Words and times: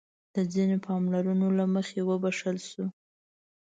د 0.35 0.37
ځينو 0.53 0.77
پاملرنو 0.87 1.47
له 1.59 1.65
مخې 1.73 1.99
وبښل 2.09 2.57
شو. 2.69 2.85